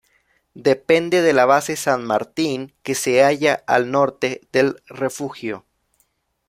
[0.55, 5.67] Depende de la base San Martín que se halla al norte del refugio.